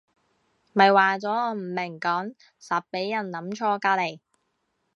[0.73, 4.17] 咪話咗我唔明講實畀人諗錯隔離